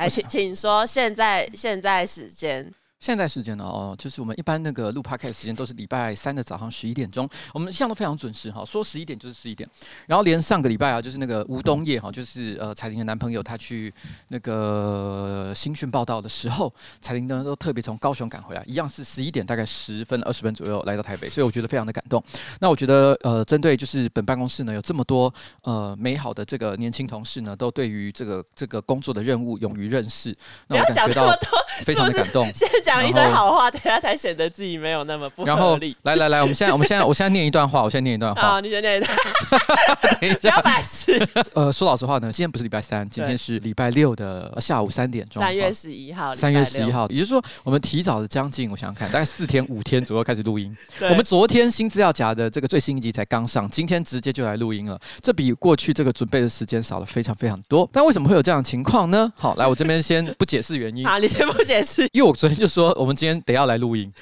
[0.00, 2.72] 来，请请说，现在现在时间。
[3.00, 3.64] 现在时间呢？
[3.64, 9.66] 哦，就是我们一般那个录 podcast 的时间都是礼拜三的早上十一点钟，我们一向都非常准时哈，说十一点就是十一点。
[10.06, 13.92] 然后连上个礼拜啊，就是那个吴东叶哈，就是呃彩玲的男朋友，他去
[14.28, 22.22] 那个新训报道的时候，彩玲呢都特别从高雄赶回来，一样是十一点，大概十分二十分左右来到台北，所以我觉得非常的感动。
[22.60, 25.32] 那我觉得呃，针对就是本办公室呢有这么多
[25.62, 30.36] 呃美好的这个年轻同事呢，都对于这个这个工作的任务勇于认识，
[30.66, 31.34] 那我感觉到
[31.82, 32.46] 非常的感动。
[32.90, 35.96] 讲一堆好话，等下才显得自己没有那么不合理。
[36.02, 38.42] 来来来，我们现在，我们现在，我现在念一段话，我现在念一段话。
[38.42, 39.16] 好，你先念一段。
[40.20, 41.24] 等一下，白痴。
[41.54, 45.40] 呃，说老实话呢，今天不是礼拜三，今天是礼拜六的下午三点钟。
[45.40, 46.34] 三月十一号。
[46.34, 50.76] 三月十一号，也就是说，我们提早了将近，我想想看，大概四天五天左右开始录音。
[51.02, 55.00] 我们昨天新资料夹的这个最新一集才刚上，今天直接就来录音了。
[55.20, 57.88] 这比过去这个准备的时间少了非常非常多。
[57.92, 59.32] 但为什么会有这样的情况呢？
[59.36, 61.06] 好，来，我这边先不解释原因。
[61.06, 63.70] 好，你先不解释，因为我昨天就说说我们今天得要。
[63.70, 64.12] 来录音，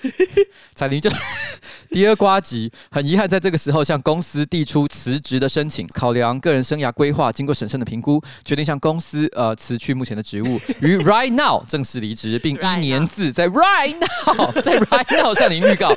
[0.75, 1.09] 彩铃就
[1.91, 5.87] 第二瓜吉，很遗憾在这个时候向公司递出辞职的申请。
[5.89, 15.89] 考量个人生涯规划，经过审慎的评估，决定向公司呃辞去目前的职务， 于 right now 正式离职，并一年字在 right now 在 right now 向您预告。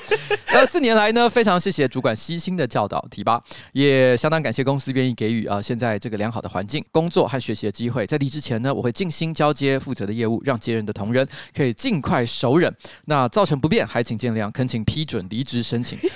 [0.47, 3.41] 呃，四年来呢，非常谢谢主管悉心的教导提拔，
[3.73, 8.05] 也相当感谢公司愿意给予啊、呃、现在这个良好的环境、工作和学习的机会。
[8.05, 12.71] 在离职前呢，我会尽心交接负责的业务，让接任的同仁可以尽快熟稔。
[13.05, 15.97] 那造成不便，还请见谅，恳请批准离职申请。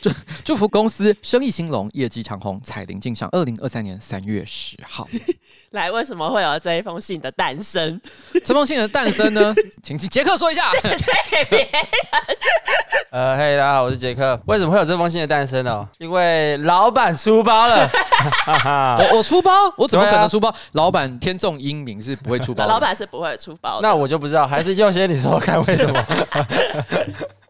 [0.00, 0.10] 祝
[0.44, 3.28] 祝福公司生意兴隆，业绩长虹，彩铃进上。
[3.32, 5.06] 二零二三年三月十号，
[5.72, 8.00] 来，为什么会有这一封信的诞生？
[8.44, 9.54] 这封信的诞生呢？
[9.82, 10.70] 请请杰克说一下。
[10.72, 11.68] 谢谢推给别人。
[13.10, 14.40] 呃，嘿，大家好，我是杰克。
[14.46, 15.86] 为什么会有这封信的诞生呢？
[15.98, 17.88] 因为老板出包了。
[18.98, 19.50] 我我出包？
[19.76, 20.48] 我怎么可能出包？
[20.48, 22.70] 啊、老板天纵英明，是不会出包的。
[22.70, 23.88] 老板是不会出包的。
[23.88, 26.06] 那我就不知道，还是优先你说看为什么？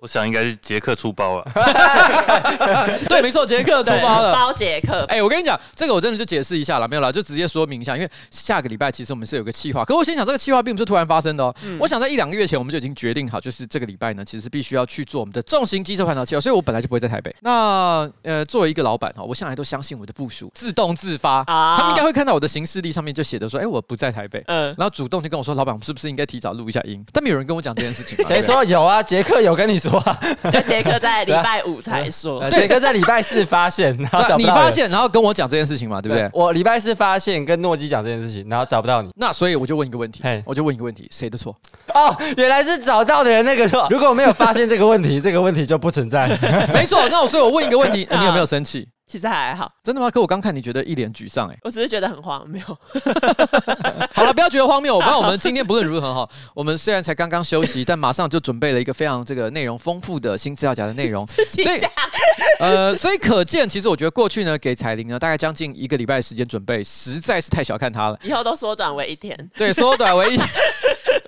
[0.01, 1.45] 我想应该是杰克出包了。
[3.09, 4.33] 对，没错，杰克出包了。
[4.33, 5.05] 包杰克。
[5.09, 7.97] 哎、欸，我跟你讲，这个我真的就解释一下了，没有了，就直接说明一下。
[7.97, 11.55] 因为下个礼拜其实我们是有个计划，可我先讲这个计划并不是突然发生的哦。
[11.65, 16.41] 嗯、我想在一两个月前我们就已经决定好，就是这个礼拜呢，其实是必须要去做我们的重型机车环岛计划。
[16.41, 17.35] 所以我本来就不会在台北。
[17.41, 24.43] 那呃，作为一个老板哈，我向来都相信我的部署自动自发，啊、他们应该会看到我的行事历上面就写的说，哎、欸，我不在台北。
[24.47, 24.75] 嗯。
[24.79, 27.05] 然后主动就跟我说，老板，我们是不是应该提早录一下音？
[27.13, 28.25] 但没有人跟我讲这件事情。
[28.27, 29.03] 谁说有啊？
[29.03, 30.21] 杰克有跟你说啊。
[30.67, 36.29] 杰克在礼拜五才说，杰克在礼拜四发现，然后你发现，然后跟我讲这件事情嘛，对不对？
[36.33, 41.55] 我礼拜四发现，跟诺基讲这件事情，然后找不到你，那所以我就问一个问题，我就问一个问题，谁的错？
[41.95, 43.87] 哦，原来是找到的人那个错。
[43.91, 46.29] 如果我没有发现这个问题，这个问题就不存在。
[46.73, 48.89] 没错，那我所以我问一个问题，你有没有生气？
[49.09, 50.11] 其实还好，真的吗？
[50.11, 52.63] 可我刚看你觉得一脸沮丧，哎，我只是觉得很荒谬。
[54.13, 54.95] 好了，不要觉得荒谬。
[54.95, 61.27] 我知道我们今天不论如何哈，我们虽然才刚刚休息，但马上就准备了一个非常这个内容丰富的新资料夹的内容。
[61.49, 61.81] 所以，
[62.61, 68.19] 呃，所以可见，其实我觉得过去呢，给彩玲呢大概将近一个礼拜的时间准备，实在是太小看她了。
[68.23, 69.51] 以后都缩短为一天。
[69.57, 70.47] 对，缩短为一天。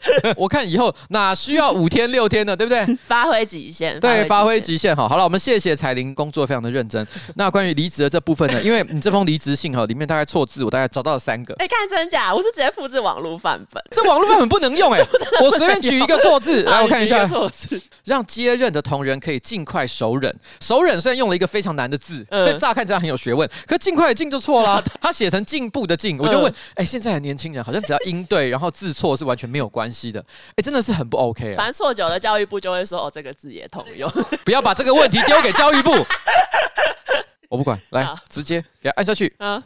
[0.37, 2.84] 我看以后哪需要五天六天的，对不对？
[3.06, 3.99] 发挥极限。
[4.00, 4.94] 对，发挥极限。
[4.94, 7.06] 好，好了，我们谢谢彩玲，工作非常的认真。
[7.37, 8.61] 那关于离职的这部分呢？
[8.65, 11.55] 因为你这封离职信哈，里面大概错字，我大概找到了三个。
[11.55, 13.83] 哎，看真假，我是直接复制网络范本。
[13.91, 15.00] 这网络范本不能用哎，
[15.43, 17.81] 我随便取一个错字来，我看一下错字。
[18.05, 20.34] 让接任的同仁可以尽快熟忍。
[20.61, 24.82] 熟忍虽然用了一个非常难的字，所以乍看起来很有学问，可尽快的进就错了。
[25.00, 30.25] 他写成进步的进，我就问，哎，现在的年轻人好像只要音对，然后字错是完全没有关系的。
[30.56, 31.56] 哎，真的是很不 OK 啊。
[31.56, 34.11] 反正错久了，教育部就会说，哦，这个字也通用。
[34.45, 35.91] 不要把这个问题丢给教育部。
[37.49, 39.34] 我不管，来直接给它按下去。
[39.39, 39.62] 嗯。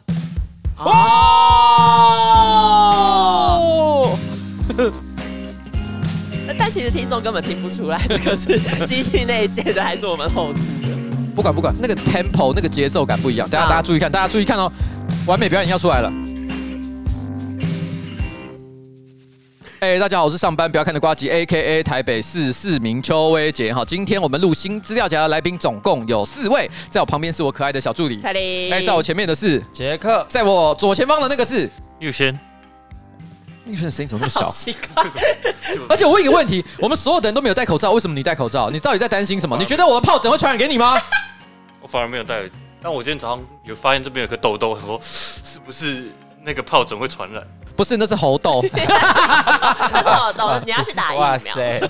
[0.77, 1.77] 哦。
[6.57, 10.87] 但其实听众根本听不出来，这个是机器内建的还是我们后置的？
[11.35, 13.49] 不管不管，那个 tempo 那个节奏感不一样。
[13.49, 14.71] 大家好大家注意看，大家注意看哦，
[15.27, 16.11] 完美表演要出来了。
[19.85, 23.85] 哎，大家好，我是上班不要看的瓜吉，A.K.A 台北市市民邱威杰哈。
[23.85, 32.33] 今天我们录新资料夹的来宾总共有四位，在我旁边是我可爱的小助理彩玲，哎，在我前面的是杰克，在我左前方的那个是玉轩。
[33.67, 34.49] 玉轩的声音怎么那么小？
[34.49, 35.05] 奇怪。
[35.87, 38.71] 而且我问一个问题，我们所有的人都没有戴口罩，为什么你戴口罩？
[38.71, 39.55] 你到底在担心什么？
[39.55, 40.99] 你觉得我的疱疹会传染给你吗？
[41.79, 42.41] 我反而没有戴，
[42.81, 46.05] 但我今天早上有发现这边有颗痘痘，说是不是
[46.43, 47.43] 那个疱疹会传染？
[47.75, 48.63] 不是，那是猴痘。
[48.73, 51.21] 那是猴痘， 你要去打疫苗。
[51.27, 51.81] 哇塞！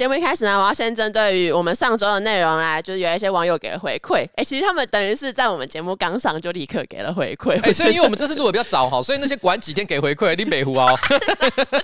[0.00, 4.20] 节目一开始呢，我要先针对于我们上周的内容来，就是有一些网友给了回馈。
[4.20, 7.52] 哎、欸，其实他们等于是在我们节目刚上就立刻给了回馈。
[7.56, 10.98] 哎、欸，所以因为我们这次录的比较早哈，所以那些管几天给回馈，林北湖哦，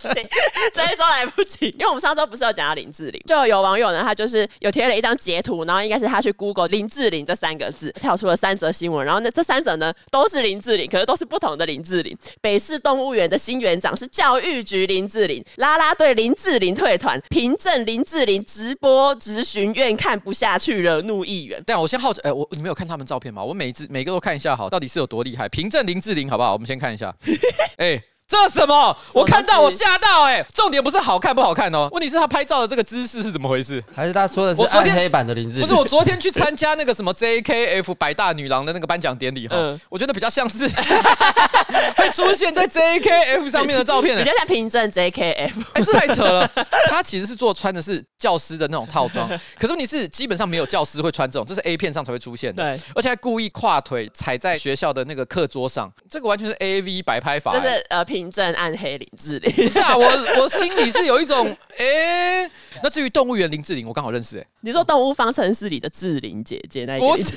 [0.02, 12.16] 这一周来不及，因为我们上周不是有讲到林志玲，就有网友呢，他就是有贴了一张截图，然后应该是他去 Google 林志玲这三个字，跳出了三则新闻，然后呢，这三则呢都是林志玲，可是都是不同的林志玲。
[12.40, 21.62] 北市动物园的新园长是教育局林志玲，啦啦队林志玲退团，凭证林志玲直播直询院看不下去，惹怒议员。
[21.66, 23.42] 但我先好奇，哎、欸，我你没有看他们照片吗？
[23.42, 25.48] 我每一只每个都看一下，好，到底是有多厉害？
[25.48, 26.52] 凭证林志玲，好不好？
[26.52, 27.14] 我们先看一下，
[27.76, 28.02] 哎、欸。
[28.28, 28.98] 这什么？
[29.12, 30.46] 我看到我吓到哎、欸！
[30.52, 33.80] 重点不是好看不好看哦，问题是他拍照的这个姿势是怎么回事？
[33.94, 35.68] 还是他说的是暗黑版的林志玲？
[35.68, 40.68] 不是，我昨天去参加那个什么 JKF 百大女郎的那个颁奖典礼哈，嗯、我觉得比较像是
[42.06, 45.52] 会出现在 JKF 上面的照片，比较像凭证 JKF。
[45.74, 46.50] 哎，这太扯了！
[46.88, 52.62] 他其实是做穿的是教师的那种套装， 可是问题是基本上没有教师会穿这种，这是 A 片上才会出现的。
[52.62, 57.58] 对，而且还故意跨腿踩在学校的那个课桌上，这个完全是 AV 摆拍法、欸。
[57.58, 58.96] 就是呃凭证暗黑。
[58.96, 60.06] 林志玲，不是啊，我
[60.40, 62.50] 我 心里是有一种，哎、欸，
[62.82, 67.34] 那至于动物园林志玲，我刚好认识、欸，哎，你说动物方程式里的志玲姐姐那一个， 不是，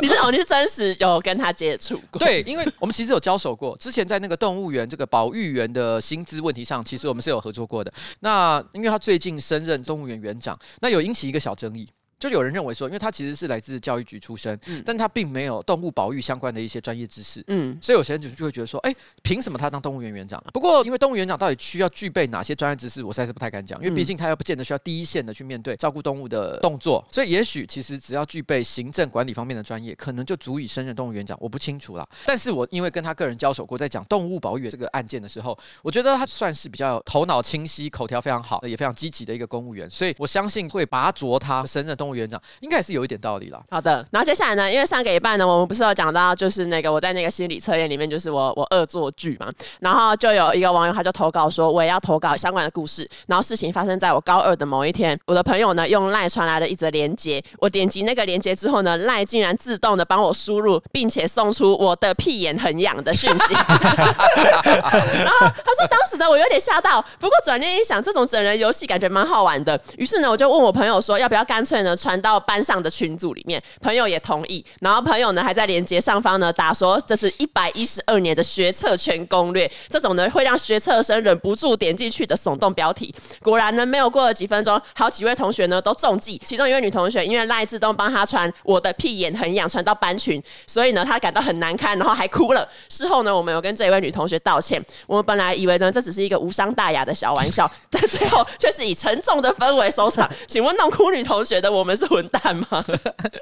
[0.00, 2.20] 你是哦，你是真实有跟她接触过？
[2.20, 7.92] 对，对因为我们其实有交手过，之前在那个动物园这个保育员的薪资问题上，其实我们是有合作过的。
[8.20, 11.88] 那因为他最近升任动物园园长，那有引起一个小争议。
[12.24, 20.42] 就有人认为说，因为他其实是来自教育局出身，嗯、但他并没有动物保育相关的一些专业知识，嗯，所以有些人就就会觉得说，哎、欸，凭什么他当动物园园长？
[20.52, 31.36] 不过，因为动物园长到底需要具备哪些专业知识，我实在是不太敢讲，因为毕竟他又不见得需要第一线的去面对照顾动物的动作，所以也许其实只要具备行政管理方面的专业，可能就足以胜任动物园长。
[31.40, 42.94] 我不清楚啦，但是我因为跟他个人交手过，在讲动物保育这个案件的时候，我觉得他算是比较头脑清晰、口条非常好，也非常积极的一个公务员，所以我相信会拔擢他胜任动物园长，应该也是。
[42.94, 43.60] 有一点道理了。
[43.70, 49.50] 好的，然后接下来呢，因为上个礼拜呢，我们不是有讲到，就是那个我在那个心理测验里面，就是我我恶作剧嘛，
[49.80, 53.10] 然后就有一个网友他就投稿说，我也要投稿相关的故事。
[53.26, 63.54] 然后事情发生在我高二的某一天，我的朋友呢用赖传来了一则连接，我点击那个连接之后呢，赖竟然自动的帮我输入，并且送出我的屁眼很痒的讯息。
[63.58, 83.14] 然后他说当时呢我有点吓到，不过转念一想，这种整人游戏感觉蛮好玩的，于是呢我就问我朋友说，要不要干脆呢传到班上的群组里面，朋友也同意，然后朋友呢还在连接上方呢打说，这是一百一十二年的学测全攻略，这种呢会让学测生忍不住点进去的耸动标题。
[83.40, 92.68] 果然呢，没有过了几分钟，好几位同学呢都中计，其中一位女同学因为赖自动帮她传我的屁眼很痒传到班群，所以呢她感到很难堪，然后还哭了。
[92.90, 94.84] 事后呢，我们有跟这一位女同学道歉。
[95.06, 100.28] 我们本来以为呢这只是一个无伤大雅的小玩笑，但最后却是以沉重的氛围收场。
[100.48, 102.84] 请问弄哭女同学的我们是混蛋吗？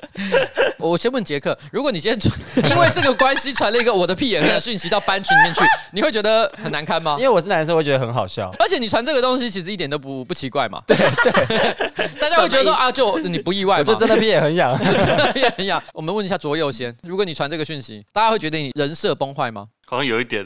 [0.79, 2.19] 我先问杰克，如果你先
[2.57, 5.61] 因为这个关系传了一个我的屁眼的讯息到班群里面去，
[5.93, 7.17] 你会觉得很难堪吗？
[7.19, 8.53] 因为我是男生，会觉得很好笑。
[8.59, 10.83] 而且你传这个东西其实一点都不不奇怪嘛。
[10.87, 13.85] 对对，大家会觉得说啊，就你不意外吗？
[13.85, 15.83] 就真的屁眼很痒，真的屁眼很痒。
[15.93, 19.67] 我们问一下左右先，如果你传这个讯息，大家会觉得你人设崩坏吗？
[19.87, 20.45] 好像有一点。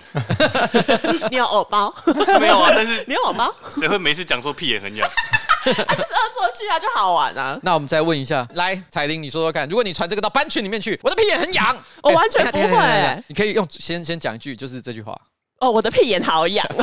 [1.31, 1.94] 你有偶包？
[2.40, 3.52] 没有啊，但是你有偶包？
[3.70, 5.08] 谁会每次讲说屁眼很痒？
[5.86, 7.58] 啊，就是恶作剧啊，就好玩啊。
[7.62, 13.24] 那我们再问一下，来，彩玲，你说说看，如果你传这个到班群里面去，我的屁眼很痒， 我完全不会。
[13.28, 15.18] 你可以用先先讲一句，就是这句话。
[15.58, 16.66] 哦，我的屁眼好痒。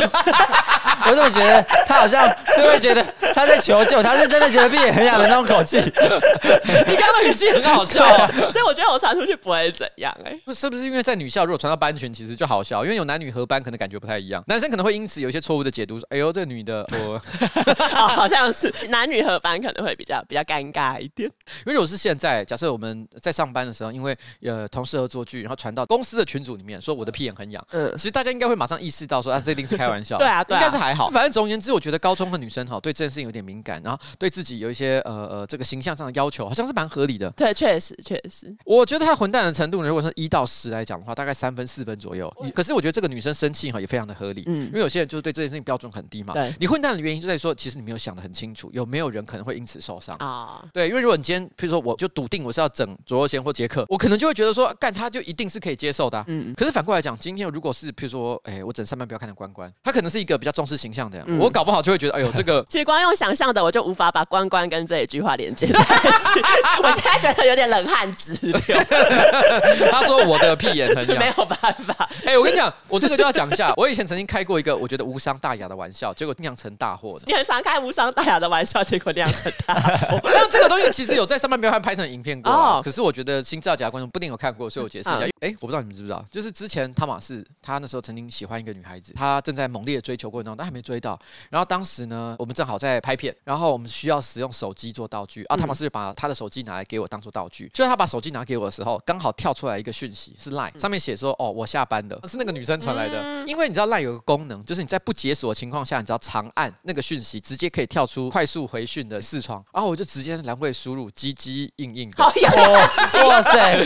[1.05, 5.77] 我怎么觉得他好像是会觉得他在求救，他是真的觉得屁眼很痒的那种口气。
[5.77, 8.03] 你刚刚的语气很好笑，
[8.49, 10.53] 所以我觉得我传出去不会怎样哎、欸。
[10.53, 14.41] 是不是因为在女校，如果传到班群，其实就好笑，因为有男女合班，可能感觉不太一样。
[14.47, 17.21] 男生可能会因此有一些错误的解读，说：“哎呦，这个女的，我、
[17.99, 21.29] 哦、好像是男女合班可能会比较比较尴尬一点。”
[21.65, 30.15] 因为如果是现在，假设我们在上班的时候，因为呃同事恶作剧，然后传到公司的群组里面，说我的屁眼很痒，嗯，其实大家应该会马上意识到说啊，这一定是开玩笑。
[30.23, 31.09] 对啊，对啊，应该是还好。
[31.09, 37.29] 反正总而言之，我觉得高中的女生哈，对这件事情有点敏感，然后对自己有一些呃呃这个形象上的要求，好像是蛮合理的。
[37.31, 38.55] 对，确实确实。
[38.63, 42.33] 我觉得她混蛋的程度呢，如果说一到十来讲的话，大概三分四分左右。
[42.55, 46.33] 可是我觉得这个女生生气哈也非常的合理，嗯，因为有些人就是对这件事情标准很低嘛。
[46.33, 46.53] 对。
[46.59, 50.63] 你混蛋的原因就在于说，其实你没有想得很清楚，有没有人可能会因此受伤啊？
[50.71, 56.23] 对，因为如果你今天，譬如说，我就笃定我是要整左右贤或杰克，我可能就会觉得说，干他就一定是可以接受的。
[56.27, 56.53] 嗯。
[56.55, 66.41] 可是反过来讲，今天如果是譬如说，诶哎，我整上班不要看到关关，他可能是一个比较重视形象的人，嗯我搞不好就会觉得，哎呦，这个 其实光用想象的，我就无法把关关跟这一句话连接在一起。
[66.83, 68.53] 我现在觉得有点冷汗直流，
[69.91, 71.33] 他说我的屁眼很痒 没。
[71.35, 72.07] 有办法。
[72.25, 77.25] 哎，我跟你讲，我这个就要讲一下，我以前曾经开过一个我觉得无伤大雅的玩笑，结果酿成大祸的。
[77.25, 80.19] 你很常开无伤大雅的玩笑，结果酿成大祸。
[80.23, 85.25] 但这个东西其实有在上班不要看拍成影片过可是我觉得新造假的观众不一定有看过，所以我解释一下。
[85.25, 91.17] 嗯哎、我不知道你们知不知道，就是之前汤马士他那时候曾经喜欢一个女孩子，她正在猛烈的追求过程中，但还没追到。
[91.49, 97.71] 然后当时呢，我们正好在拍片，然后我们需要使用手机做道具，啊，他们是把他的手机拿来给我当做道具。
[97.73, 103.45] 就是他把手机拿给我的时候，刚好跳出来一个讯息，是 Line 上面写说，哦，我下班了，是那个女生传来的。
[103.47, 112.21] 因为你知道 Line 有个功能，就是你在不解锁的情况下，你只要长按那个讯息，直接可以跳出快速回讯的视窗，然后我就直接来回输入，唧唧硬硬的。
[112.21, 113.85] 好有哇哇塞，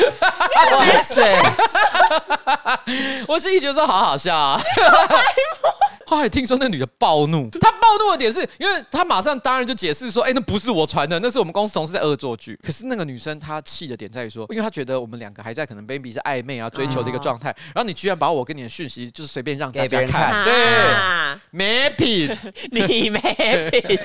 [0.71, 1.21] 哇塞，
[3.27, 4.61] 我是一觉得说好好笑啊。
[6.07, 12.57] 后来听说那女的暴怒，她暴怒的点是因为她马上当然就解释说，哎、那不是我传的，那是我们公司同事在恶作剧。
[12.63, 22.37] 可是那个女生她气的点在于说，因为她觉得我们两个还在可能 baby 是暧昧啊追求的一个状态，然后你居然把我跟你的讯息就是随便让大给别人家看，看对，啊没品。
[22.71, 23.99] 你没品，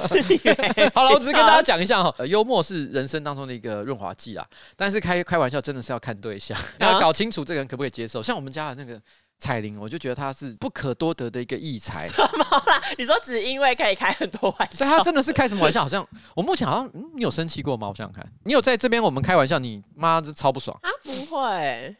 [0.00, 0.90] 是你没品。
[0.94, 4.44] 好了，我只是跟大家讲一下哈，呃，幽默是人生当中的一个润滑剂啊，
[4.76, 8.22] 但是开开玩笑真的是要看对象，你要搞清楚这个人可不可以接受。
[8.22, 9.00] 像我们家的那个
[9.38, 12.08] 彩铃，我就觉得他是不可多得的一个异才。
[12.98, 15.80] 你说只因为可以开很多玩笑，对他真的是开什么玩笑？
[15.82, 17.88] 好像我目前好像，嗯，你有生气过吗？
[17.88, 20.76] 我想想看，你有在这边我们开玩笑，你妈这超不爽。
[20.82, 21.46] 啊，不会，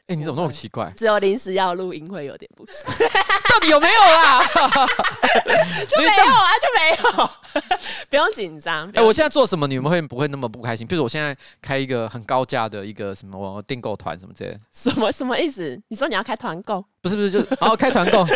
[0.07, 0.91] 哎、你怎么那么奇怪？
[0.97, 2.93] 只有临时要录音会有点不爽，
[3.53, 4.43] 到底有没有啦？
[5.89, 7.31] 就没有啊，就没有，
[8.11, 8.91] 不用紧张。
[8.95, 10.87] 哎、我现在做什么，你们会不会那么不开心？
[10.87, 15.81] 比如我现在开一个很高价的一个什么订购团什么之类的，什么什么意思？
[15.89, 18.27] 你说你要开团购，不是不是，就是哦开团购，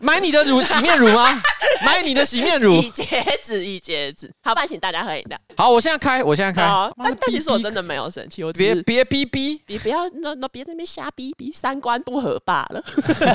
[0.00, 1.40] 买你的乳洗面乳吗？
[1.84, 2.90] 买你的洗面乳一。
[2.90, 3.04] 截
[3.42, 4.30] 止，一截止。
[4.42, 5.38] 好，不然请大家喝饮料。
[5.56, 6.66] 好，我现在开，我现在开。
[6.68, 9.60] 好，但但其实我真的没有生气，我别别逼逼。
[9.66, 12.82] 你不要那那别在那边瞎逼逼，三观不合罢了。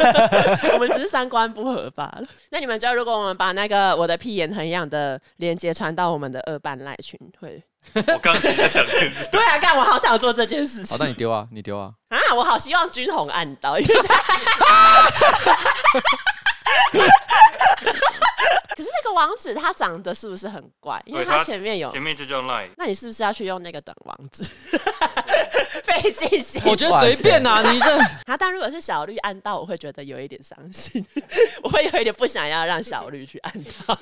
[0.73, 2.23] 我们只是三观不合罢了。
[2.49, 7.61] 那你们知道，如果我们把那个我的屁眼很痒的链接传到我们的二班赖群，会？
[7.95, 11.91] 我刚刚其实在想这件事， 对啊，干我好想做这件事好，情那你丢啊，你丢啊。
[12.09, 12.17] 啊！
[12.35, 14.15] 我好希望军红按到，因为在
[18.75, 20.99] 可是那个网址它长得是不是很怪？
[21.05, 24.43] 因为它前面有前，面就叫 line，那你是不是要去用那个短网址？
[25.83, 31.05] 费尽心我觉得随便啊，你这啊，但如果是小绿按到，我会觉得有一点伤心，
[31.61, 33.97] 我会有一点不想要让小绿去按到。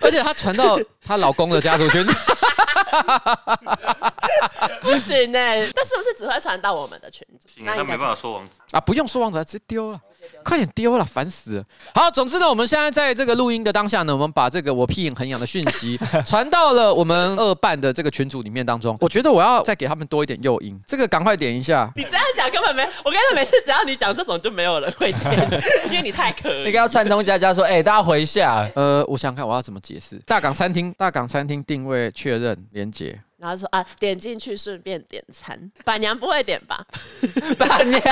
[0.00, 2.06] 而且她传到她老公的家族群，
[4.82, 5.38] 不行呢、
[5.74, 7.48] 但是不是只会传到我们的群组？
[7.48, 8.52] 行啊，他没办法说网址。
[8.72, 10.00] 啊，不用说网址，直接丢了，
[10.44, 11.64] 快点丢了，烦死了。
[11.94, 18.96] 好，总之呢，我们现在在这个录音的当下呢，我们把这个我屁眼很痒的讯息传到了我们二办的这个群组里面当中。
[19.00, 21.90] 我觉得我要再给他们多一点诱因，这个赶快点一下。
[21.96, 26.64] 你这样讲根本没，我跟你说，每次只要你讲这种，就没有人会点，因为你太可以。
[26.64, 30.16] 你刚要串通佳佳说，哎，大家回一下，呃，我想想看我要怎么解释。
[30.26, 33.18] 大港餐厅，大港餐厅定位确认连结。
[33.40, 35.58] 然后说啊，点进去顺便点餐。
[35.84, 36.84] 板娘不会点吧？
[37.58, 38.02] 板娘，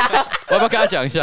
[0.48, 1.22] 我要不要跟他讲一下？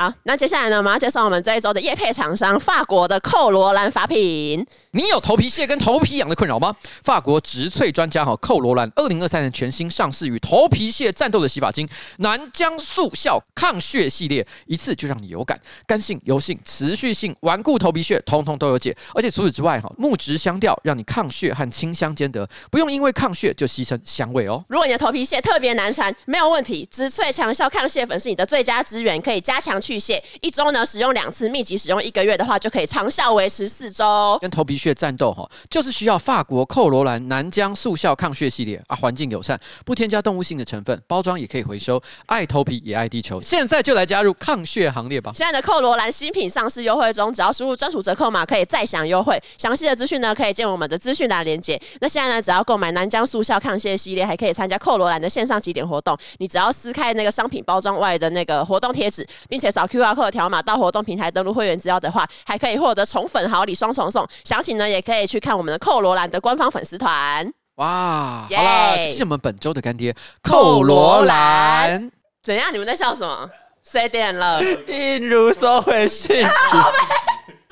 [0.00, 4.64] 好，那接下来呢，我们要介绍我们这一周的业配厂商——法国的寇罗兰法品。
[4.92, 6.72] 你有头皮屑跟头皮痒的困扰吗？
[7.02, 11.88] 法国植萃专家哈寇罗兰二零二三年全新上市与头皮屑战斗的洗发精
[12.18, 18.96] 南疆速效抗屑系列，一次就让你有感，干性、油性、持续性、顽固头皮屑，通通都有解。
[19.16, 24.64] 而且除此之外哈，木质香调让你抗屑和清香兼得，不用因为抗屑就牺牲香味哦。
[24.68, 30.22] 如果你的头皮屑特别难缠，没有问题，植萃强效抗屑粉是你的最佳资源，可以加强去屑。
[30.42, 34.36] 一周呢使用两次，密集使用一个月的话，就可以长效维持四周。
[34.42, 45.32] 跟头皮屑战斗哈，就是需要法国寇罗兰南疆速效抗屑系列啊，环境友善，不添加动物性的成分，包装也可以回收，爱头皮也爱地球， 现在就来加入抗屑行列吧。
[45.34, 49.40] 现在的寇罗兰新品上市优惠中，只要输入专属折扣码，可以再享优惠。
[49.56, 51.80] 详细的资讯呢，可以见我们的资讯栏连接。
[52.00, 56.16] 那现在呢，只要购买南疆速效抗屑系列，还可以参加寇罗兰的线上集点活动。
[56.38, 64.26] 你只要撕开那个商品包装外的那个活动贴纸，并且扫 QR code 条码到活动平台登录会员资料的话，还可以获得宠粉好礼双重送。
[64.42, 67.48] 详情呢，也可以去看我们的寇罗兰的官方粉丝团。
[67.76, 72.10] 哇，好啦，谢谢我们本周的干爹寇罗兰。
[72.42, 72.72] 怎样？
[72.72, 73.48] 你们在笑什么？
[73.88, 74.60] 谁点了？
[74.88, 76.76] 一如收回讯息，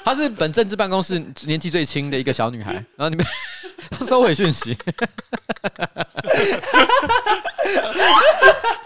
[0.07, 3.27] 她是本政治办公室年纪最轻的一个小女孩，然后你们
[4.07, 4.73] 收回讯息。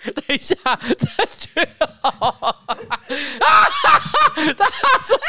[0.01, 0.57] 等一下，
[0.97, 1.63] 郑君
[2.01, 2.55] 宏，
[3.39, 3.69] 他
[5.05, 5.21] 说，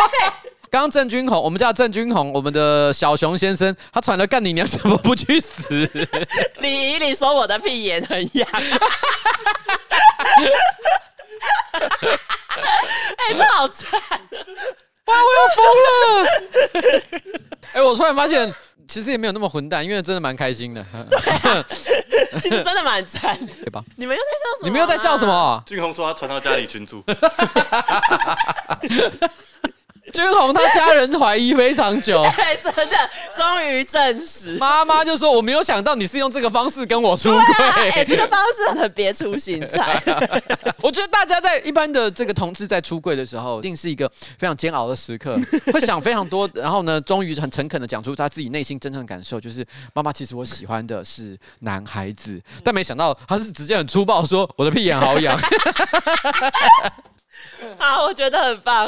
[0.70, 5.90] 刚刚郑君宏，我们叫郑君宏，我们的小熊先生，他传了干你娘，怎么不去死？
[6.62, 8.48] 李怡，你说我的屁眼很痒。
[11.74, 14.00] 哎、欸，这好惨！
[15.12, 15.60] 哇，我要疯
[15.92, 16.02] 了！
[17.74, 18.54] 哎、欸，我突然发现，
[18.88, 20.86] 其实也没有那么混蛋，因为真的蛮开心的。
[21.10, 21.64] 对、啊，
[22.42, 23.84] 其实真的蛮赞的，对吧？
[23.96, 24.64] 你们又在笑什么、啊？
[24.64, 25.64] 你们又在笑什么？
[25.66, 27.04] 俊宏说他传到家里群组。
[30.12, 32.96] 君宏他家人怀疑非常久， 对，真的
[33.36, 34.58] 终于证实。
[34.58, 40.02] 妈妈就说：“我没有想到你是用这个方式跟我出柜，哎、啊欸，这个方式很别出心裁。
[40.82, 45.40] ”我觉得大家在一般的这个同志在出柜的时候，一定是一个非常煎熬的时刻，
[45.72, 55.38] 会想非常多，然后呢，终于很诚恳的讲出他自己内心真正的感受，就是妈妈，其实我喜欢的是男孩子，但没想到他是直接很粗暴说：“我的屁眼好痒。”
[57.78, 58.88] 好， 我觉得很棒。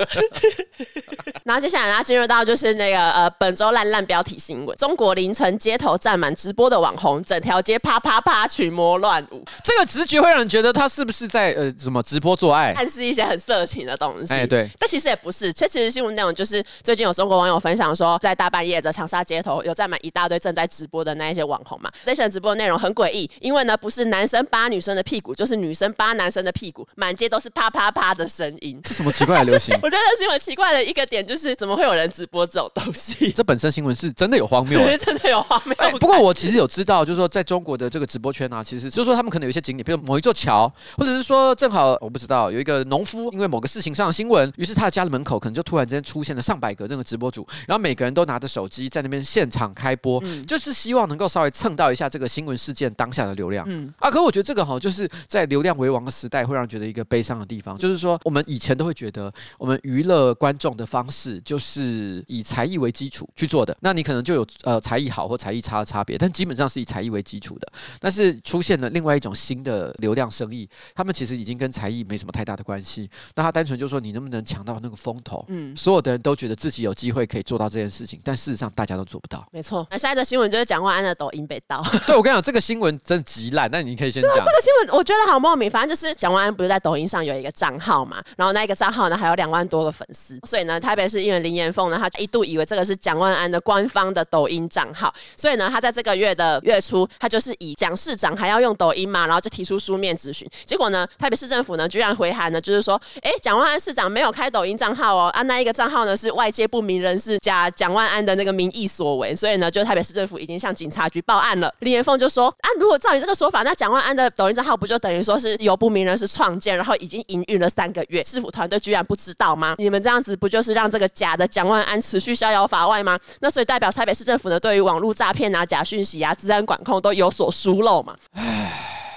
[1.44, 9.44] 然后接下来，然后进入到就是那个呃本周烂烂标题新闻：中国凌晨街头站满直播的网红，整条街啪啪啪群魔乱舞。
[9.64, 14.34] 这个直觉会让人觉得他是不是在呃什么直播做爱，暗示一些很色情的东西？
[14.34, 14.70] 哎，对。
[14.80, 21.92] 但其实也不是，这其实新闻内容就是最近有中国网友分享说，在大半夜的长沙街头有站满一大堆正在直播的那一些网红嘛。
[22.04, 28.80] 这些直播的内容很诡异，因为呢不是男生扒女生的屁股，就是女生扒男生的屁股，满街都是啪啪啪的声音。
[28.84, 29.76] 这什么奇怪的 流行？
[29.84, 33.32] 我觉得新闻奇怪的一个点就是，怎么会有人直播这种东西？
[33.32, 35.76] 这本身新闻是真的有荒谬， 真的有荒谬。
[35.78, 53.66] 哎，不过我其实有知道，就是说在中国的这个直播圈啊，其实就是说他们可能有一些景点，比如某一座桥，或者是说正好我不知道有一个农夫因为某个事情上的新闻，于是他的家的门口可能就突然之间出现了上百个这个直播主，然后每个人都拿着手机在那边现场开播，嗯、就是希望能够稍微蹭到一下这个新闻事件当下的流量。
[53.70, 59.32] 嗯啊，可是我觉得这个哈，就是在流量为王的时代，会让人觉得一个悲伤的地方，就是说我们以前都会觉得。
[59.58, 67.68] 我们娱乐观众的方式就是以才艺为基础去做的，那你可能就有呃才艺好或才艺差的差别，但基本上是以才艺为基础的。
[68.00, 73.10] 但是出现了另外一种新的流量生意，他们其实已经跟才艺没什么太大的关系。
[73.36, 79.48] 那他单纯就说你能不能抢到那个风头，嗯，所有的人都觉得自己有机会可以做到这件事情，但事实上大家都做不到。
[79.52, 79.88] 没错。
[79.90, 81.82] 那下一则新闻就是蒋万安的抖音被盗。
[82.06, 84.32] 对，我跟你讲，这个新闻真的极烂，那你可以先讲。
[84.34, 100.48] 这个新闻我觉得好莫名，反正就是蒋万安不是在抖音上有一个账号嘛，然后那一个账号呢还有两万多个粉丝，所以呢，台北市议员林延凤呢，他一度以为这个是蒋万安的官方的抖音账号，所以呢，他在这个月的月初，他就是以蒋市长还要用抖音嘛，然后就提出书面质询。
[100.66, 111.74] 结果呢，台北市政府呢，居然回函呢，就是说，哎，蒋万安市长没有开抖音账号哦，啊，那一个账号呢是外界不明人士假蒋万安的那个名义所为，所以呢，就台北市政府已经向警察局报案了。
[111.80, 119.76] 林延凤就说，啊，如果照你这个说法，那蒋万安的抖音账号不就等于说是由不明人士创建，然后已经营运了三个月，市府团队居然不知道吗？
[119.78, 123.20] 你们这样子不就是让这个假的蒋万安持续逍遥法外吗？
[123.40, 128.16] 那所以代表台北市政府呢，对于网络诈骗啊、假讯息啊、治安管控都有所疏漏嘛？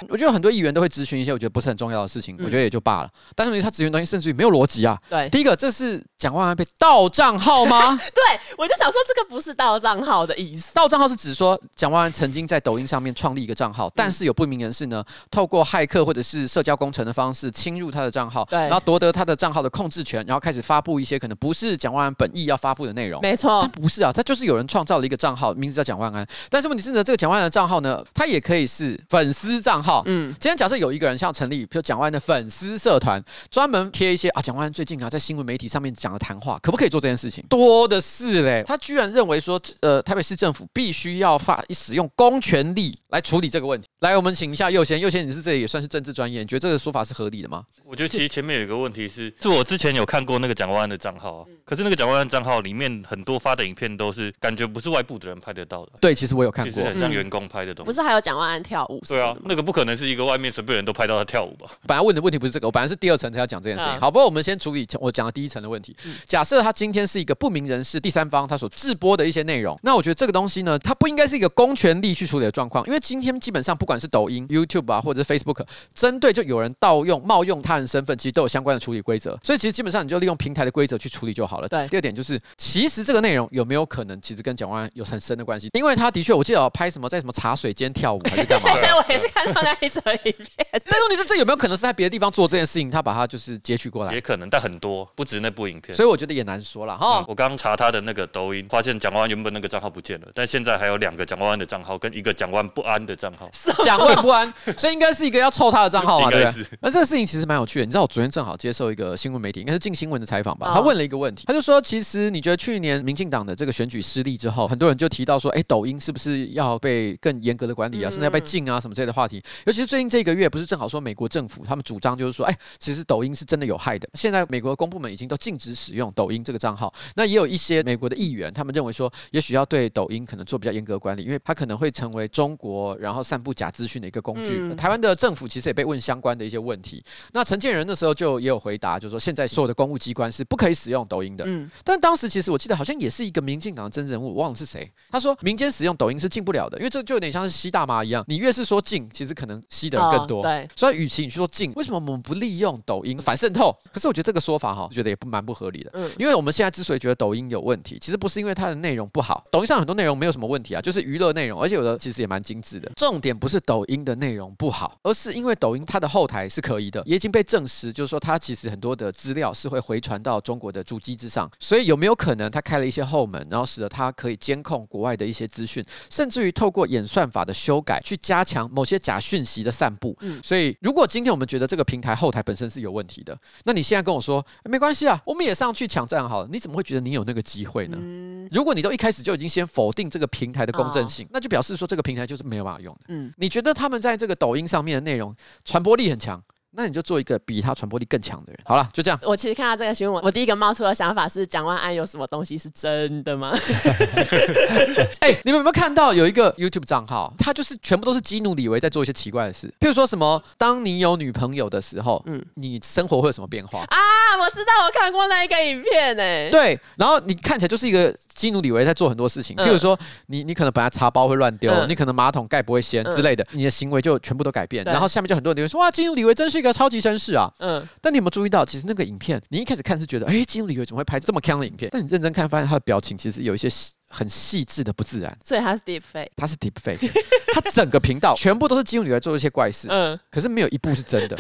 [0.09, 3.11] 我觉得很多议员都会咨询一些我觉得不是很重要的事情，我觉得也就罢了。
[3.35, 4.99] 但是他咨询东西甚至于没有逻辑啊。
[5.09, 7.97] 对，第一个，这是蒋万安被盗账号吗？
[8.15, 10.75] 对，我就想说这个不是盗账号的意思。
[10.75, 23.21] 盗账号是指说蒋万安曾经在抖音上面创立一个账号，但是有不明人士呢，透过骇客或者是社交工程的方式侵入他的账号，对，然后夺得他的账号的控制权，然后开始发布一些可能不是蒋万安本意要发布的内容。
[23.23, 26.27] 没错，他不是啊，他就是有人创造了一个账号，名字叫蒋万安。
[26.51, 30.03] 但是问题是呢，这个蒋万安的账号呢，他也可以是粉丝账号。
[30.07, 30.57] 嗯，今天。
[30.57, 37.45] 假设有一个人像成立，比如蒋万安的粉丝社团，专门贴一些啊，蒋万安最近啊在新闻媒体上面讲的谈话，可不可以做这件事情？
[37.47, 38.65] 多的是嘞。
[38.67, 43.87] 他居然认为说，呃，台北市政府必须要发使用公权力来处理这个问题。
[43.99, 47.63] 来，我们请一下右先，右先你是这里也算是政治专业，你觉得这个说法是合理的吗？
[47.85, 55.93] 我觉得其实前面有一个问题是，是我之前有看过那个蒋万安的账号啊，可是那个蒋万安账号里面很多发的影片都是感觉不是外部的人拍得到的。
[56.01, 57.87] 对，其实我有看过，其实很像员工拍的东西。
[57.87, 59.03] 不是还有蒋万安跳舞？
[59.07, 61.71] 对啊，那个不可能是一个外面随便人都拍到他跳舞吧？
[61.87, 64.01] 本来问的问题不是这个，我本来是第二层才要讲这件事情。
[64.01, 65.95] 好，不过我们先处理我讲的第一层的问题。
[66.25, 75.63] 假设他今天是一个不明人士、第三方他所制播的一些内容，那我觉得这个东西呢，它不应该是一个公权力去处理的状况，因为今天基本上不管是抖音、YouTube 啊，或者是 Facebook，
[75.93, 79.39] 针对就有人盗用、冒用他人身份，其实都有相关的处理规则。
[79.43, 81.69] 所以其实基本上你就利用平台的规则去处理就好了。
[81.69, 81.87] 对。
[81.89, 85.69] 第二点就是，其实这个内容有没有可能其实跟蒋万安有很深的关系？
[85.75, 88.73] 因为他的确，我记得有拍什么在什么茶水间跳舞还是干嘛？
[88.81, 90.67] 对，我也是看到那一则影片。
[90.85, 94.13] 但问题是，这有没有可能是在别的地方做这件事情，他把它就是截取过来？
[94.13, 95.95] 也可能，但很多不止那部影片。
[95.97, 97.25] 所以我觉得也难说了哈、嗯。
[97.29, 103.51] 我刚刚查他的那个抖音，发现蒋万安原本那个账号不见了，但现在还有两个蒋万安的账号跟一个蒋万不安的账号。
[103.85, 106.67] 蒋万不安，所以应该是一个要凑他的账号嘛，对不对？
[106.81, 107.85] 那这个事情其实蛮有趣的。
[107.85, 110.73] 你知道，我昨天正好接受一个新闻媒体，应该是镜新闻的采访吧？
[110.75, 118.11] 他问了一个问题，他就说：其实你觉得去年民进党的这个选举失利之后，很多人就提到说，哎，抖音是不是要被更严格的管理啊？
[118.11, 118.81] 甚至要被禁啊？
[118.81, 119.43] 什么之类的话题。
[119.65, 124.09] 尤其是最近这个月，不是正好说美国政府他们主张就是说，哎，其实抖音是真的有害的。
[124.15, 126.93] 现在美国的公部门已经都禁止使用抖音这个账号。
[127.15, 134.59] 那也有一些美国的议员，他们认为说，也许要对抖音可能做比较严格管理，因为它可能会成为中国然后散布假资讯的一个工具。
[134.61, 137.03] 嗯、台湾的政府其实也被问相关的一些问题。
[137.33, 141.45] 那陈建仁那时候就也有回答，就是说现在所有的公务机关是不可以使用抖音的。
[141.47, 144.91] 嗯，但当时其实我记得好像也是一个民进党的真人物，我忘了是谁。
[145.11, 150.41] 他说民间使用抖音是禁不了的，因为这就有点像是吸大麻一样，你越是说禁，其实可能吸的人更多。
[150.41, 153.77] 哦、对，所以与其你去说禁，为什么我们不利用抖音反渗透？
[153.93, 155.91] 可是我觉得这个说法哈，我觉得也不蛮不合理的。
[155.95, 162.91] 嗯，因为我们现在之所以觉得抖音有问题，其实不是因为它的内容不好，抖音上很多内容没有什么问题啊，就是娱乐内容，而且有的其实也蛮精致的。
[162.97, 171.51] 重点不是抖音的内容不好，而是因为抖音它的后台是可疑的，也已经被证实，就是说它其实很多的资料是会回传到中国的主机之上。
[171.59, 180.17] 所以有没有可能它开了一些后门，然后使得它可以监控国外的一些资讯，甚至于透过演算法的修改去加强某些假讯息的散布？
[180.21, 187.99] 嗯，所以如果今天我们觉得这个平台后台本身是有问题的，那你现在跟我说没关系啊，我们也上去抢占好了，你怎么会觉得你有那个机会呢？
[188.01, 193.01] 嗯，如果你都一开始就已经先否定这个平台的公正性，那就表示说这个平台就是没有办法用的。
[193.09, 196.43] 嗯，你觉得他们在这个抖音上面的内容传播力很强？
[196.77, 198.61] 那你就做一个比他传播力更强的人。
[198.65, 199.19] 好了，就这样。
[199.23, 203.51] 我其实看到这个新闻，我第一个冒出的想法是：蒋万安有什么东西是真的吗？
[205.21, 213.97] 哎、欸，你们有没有看到有一个 YouTube 账号，他就是全部都是基努李维在做一些奇怪的事，譬如说什么，当你有女朋友的时候，嗯，你生活会有什么变化啊？
[214.39, 216.51] 我知道，我看过那一个影片呢、欸。
[216.51, 226.66] 对，然后你看起来就是一个基努李维在做很多事情，譬如说，你你可能本来茶包会乱丢，嗯、你可能马桶盖不会掀之类的，嗯、你的行为就全部都改变，然后下面就很多人留言说：哇，基努李维真是一个。
[226.67, 231.89] 个超级绅士啊，嗯，但你有没有注意到，其实那个影片，你一开始看是觉得，哎，基努李维怎么会拍这么坑的影片？
[231.93, 233.69] 但你认真看，发现他的表情其实有一些
[234.09, 235.39] 很细致的不自然。
[235.45, 237.11] 所以他是 deep fake，他是 deep fake，
[237.55, 241.37] 他整个频道全部都是基努李维做一些怪事，嗯，可是没有一部是真的。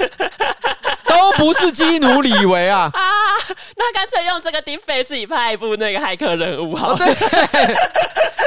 [1.39, 2.91] 都不是基努李维啊！
[2.95, 3.01] 啊，
[3.77, 6.97] 那干脆用这个 deepfake 自己拍一部那个骇客人物好了。
[6.97, 7.07] 对，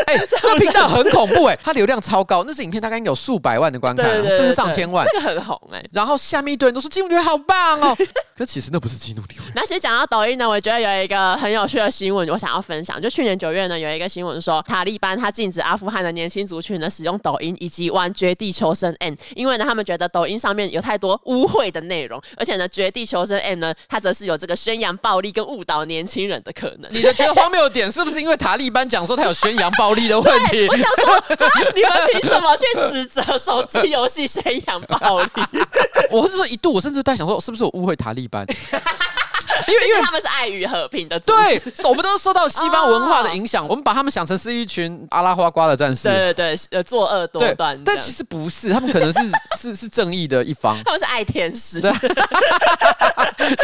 [0.06, 5.90] 哎、欸， 这个频道很恐怖哎、欸，它流量超高，那支影片大概有数百万的观看，甚至上千万，那个很红哎、欸。
[5.92, 7.96] 然后下面一堆人都说基努李维好棒哦，
[8.38, 9.46] 可其实那不是基努李维。
[9.56, 13.00] 那其实讲到抖音呢，我觉得有一个很有趣的新闻，我想要分享。
[13.02, 26.90] 就去年九月呢，有一个新闻说，塔利班他禁止阿富汗的年轻族群呢使用抖音以及玩绝地求生 N，因为呢他们觉得抖音上面有太多污秽的内容，而且呢绝地求生 M 呢，它则是有这个宣扬暴力跟误导年轻人的可能。
[26.92, 30.66] 你的觉得荒谬的点是不是因为塔利班讲说他有宣扬暴力的问题？
[30.70, 31.24] 我想说，啊、
[31.76, 35.30] 你们凭什么去指责手机游戏宣扬暴力？
[36.10, 38.48] 我是说一度，我甚至在想说，是不是我误会塔利班？
[39.68, 49.20] 因为因为他们是爱与和平的，对，我们都是受到西方文化的影响， 我们把他们想成是一群阿拉花瓜的战士，对对对，呃，作恶多端，但其实不是，他们可能是
[49.58, 52.04] 是是正义的一方，他们是爱天使，对，就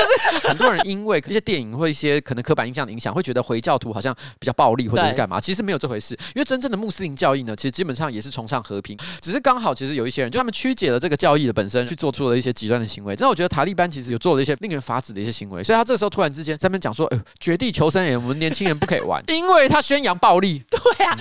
[0.01, 15.84] 是很多人因为一些电影或一些可能刻板印象的影响，会觉得回教徒好像比较暴力或者是干嘛，其实没有这回事，因为真正的穆斯林教义呢，其实基本上也是崇尚和平，只是刚好其实有一些人就他们曲解了这个教义的本身，去做出了一些极端的行为，那我觉得塔利班其实有做了一些令人发指的一些行为，所以他。
[15.85, 20.63] 这时候突然之间在那边讲说，哎，绝地求生，哎，我们年轻人不可以玩， 因为他宣扬暴力。
[20.71, 21.17] 对啊，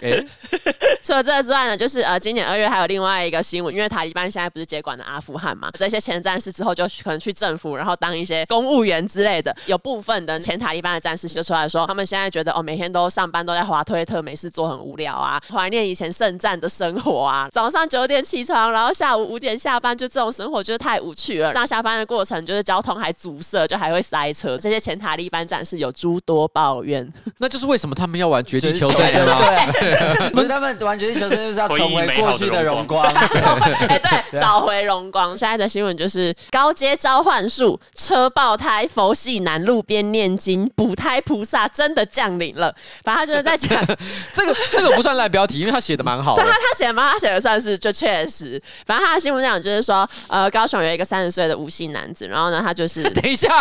[0.00, 0.24] 哎，
[1.02, 9.54] 除了这个之外呢，就是呃，今年二月还有另外一个新闻，因为塔利班现在不是接管了阿富汗嘛，这些前战士之后就可能去政府，然后当一些公务员之类的。
[9.66, 21.52] 有部分的前塔利班的战士就出来说，他们现在觉得哦，每天都上班都在滑推特，没事做很无聊啊，怀念以前圣战的生活啊，早上九点起床，然后下午五点下班，就这种生活就是太无趣了。
[21.52, 24.56] 上下班的过程就是交通还阻塞，就还会塞车。
[24.56, 27.06] 这些前塔利班战士有诸多抱怨，
[27.38, 29.38] 那就是为什么他们要玩绝地求生吗？
[30.32, 33.04] 不是他们玩绝地求生就是要重回过去的荣光，
[33.88, 35.36] 哎，对，找回荣光。
[35.36, 42.74] 现在的新闻就是高阶召唤术，车爆胎，佛系男路边念经，补胎菩萨真的降临了。
[43.02, 43.84] 反正他就是在讲
[44.32, 46.42] 这个，这个不算烂标题，因为他写的蛮好的。
[46.42, 47.10] 对他，他写的吗？
[47.12, 48.60] 他写的算是就确实。
[48.86, 53.53] 反正他的新闻讲就是说，呃，高雄有一个三十岁的无姓男子，然后呢，他就是等一下，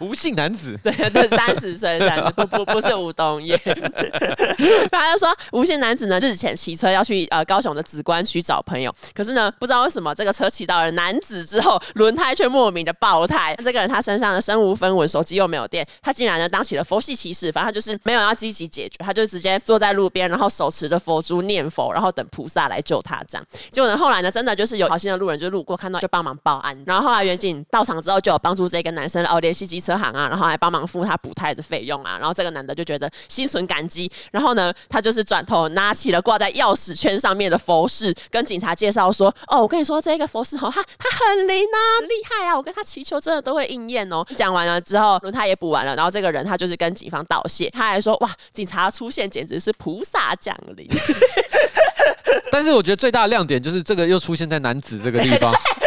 [0.00, 3.56] 吴姓男子，对对，三十岁，三十不不不是吴东业。
[4.90, 13.54] 他就说，无姓男子呢日前骑车要去呃高雄的梓官区找朋友，可是呢不知道为什么这个车骑到了男子之后，轮胎却莫名的爆胎。
[13.64, 23.22] 这个人他身上的身无分文，手机又没有电，他竟然呢当起了佛系骑士，反正他就是没有要积极解决，他就直接坐在路边，然后手持着佛珠念佛，然后等菩萨来救他。
[23.28, 44.24] 这样，结果呢后来呢真的就是有好心的路人就路过看到就帮忙报案，然后后来远景到场之后就有帮助这个男生哦联系机车行啊，然后还帮忙付他补胎的费用啊，然后这个男的就觉得心存感激，然后呢他就是转头拿起了挂在钥匙圈上面的佛饰，跟警察介绍说：“哦，我跟你说这个佛饰哦，他他很灵啊，厉害啊，我跟他祈求真的都会应验哦。
[44.36, 50.88] ”讲完了之后，轮胎也补完了，然后这个人他就是跟警方道谢，他还说：“哇，警察出现简直是菩萨降临。
[52.50, 55.52] ”但是我觉得最大的亮点就是这个又出现在男子这个地方。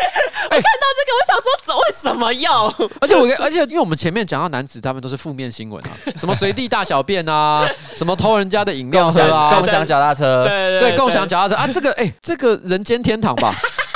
[1.14, 2.66] 我想说，走为什么要？
[3.02, 13.54] 而且我，而且因为我们前面讲到男子，他们都是负面新闻啊，什么随地大小便啊， 什么偷人家的饮料喝啊，共享脚踏车，对对，对，对，共享脚踏车啊，这个哎、欸，这个人间天堂吧。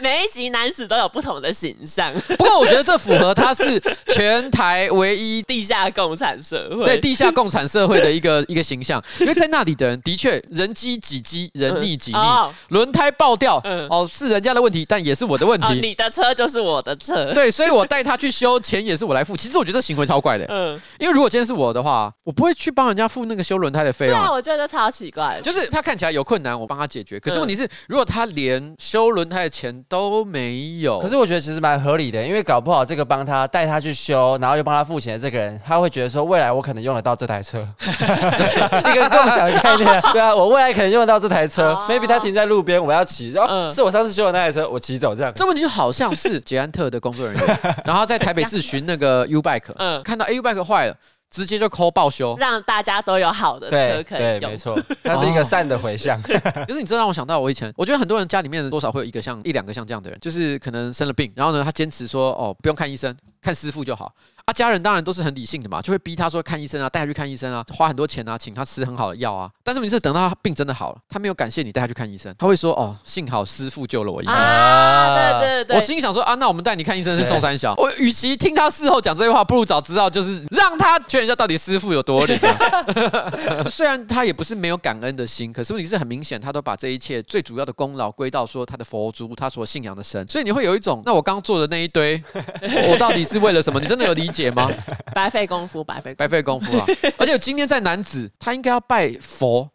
[0.00, 19.36] 每一集男子都有不同的形象，不过我觉得这符合他是全台唯一 地下共产社会，对地下共产社会的一个一个形象，因为在那里的人的确人机几机，人逆己逆，轮胎爆掉，哦是人家的问题，但也是我的问题，你的车就是我的车，对，所以我带他去修，钱也是我来付。
[19.36, 40.02] 其实我觉得这行为超怪的，嗯，因为如果今天是我的话，我不会去帮人家付那个修轮胎的费用，对啊，我觉得超奇怪，就是他看起来有困难，我帮他解决，可是问题是，如果他连修轮胎的钱都没有，可是我觉得其实蛮合理的，因为搞不好这个帮他带他去修，然后又帮他付钱的这个人，他会觉得说未来我可能用得到这台车， 一个共享的概念。
[40.12, 45.32] 对啊，我未来可能用得到这台车，maybe 他停在路边，我要骑，然后是我上次修的那台车，我骑走这样。
[45.36, 50.96] 这问题就好像是捷安特的工作人员，然后在台北市巡那个 U bike， 嗯，看到 A U bike 坏了。
[51.36, 54.50] 直接就 call 报修，让大家都有好的车可以用。
[54.50, 56.18] 没错， 它是一个善的回向。
[56.66, 64.10] 就是你这让我想到，我以前我觉得很多人家里面多少会有一个像一两个像这样的人，就是可能生了病，然后呢，他坚持说哦，不用看医生，看师傅就好。
[64.46, 69.50] 他、啊、家人当然都是很理性的嘛，就会逼他说看医生啊，带他去看医生啊，花很多钱啊，请他吃很好的药啊。
[69.64, 75.40] 但是问题是等到他病真的好了，他没有感谢你带他去看医生，他会说哦，幸好师傅救了我一命啊！
[75.40, 77.74] 对对对，我心里想说啊，那我们带你看医生是宋三小。
[77.82, 83.66] 我与其听他事后讲这些话，不如早知道就是让他确认一下到底师傅有多厉害。
[83.68, 90.24] 虽然他也不是没有感恩的心，可是问题是很明显，他都把这一切最主要的功劳归到说他的佛珠，他所信仰的神。
[90.28, 92.22] 所以你会有一种，那我刚做的那一堆，
[92.92, 93.80] 我到底是为了什么？
[93.80, 94.70] 你真的有理解吗？
[95.14, 96.86] 白费功夫，白费白费功夫啊！
[97.16, 99.70] 而且今天在男子，他应该要拜佛、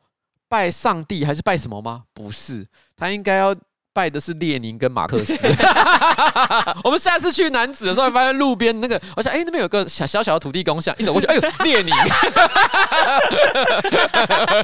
[0.47, 2.03] 拜上帝还是拜什么吗？
[2.13, 3.55] 不是，他应该要
[3.93, 5.35] 拜的是列宁跟马克思。
[6.83, 11.93] 我们下次去男子的时候，发现路边那个，我想，哎、欸，那边有个小小小的土地公像，一走过去，哎呦，列宁，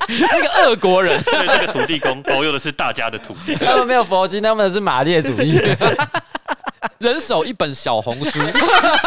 [0.07, 1.19] 是一个俄国人。
[1.23, 3.55] 所以这个土地公保佑的是大家的土地。
[3.55, 5.59] 他们没有佛经，他们是马列主义。
[6.99, 8.39] 人手一本小红书，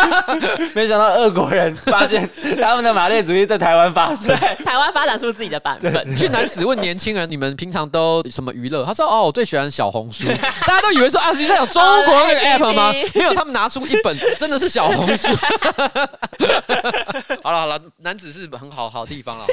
[0.74, 2.28] 没想到俄国人发现
[2.60, 6.16] 他们的马列主义在台湾发生，台湾发展出自己的版本。
[6.16, 8.84] 去男子问年轻人，你们平常都什么娱乐？
[8.84, 10.26] 他说：哦，我最喜欢小红书。
[10.66, 12.92] 大家都以为说啊，是在讲中国那个 app 吗？
[13.14, 15.28] 没有，他们拿出一本真的是小红书。
[17.42, 19.44] 好了好了，男子是很好好地方了。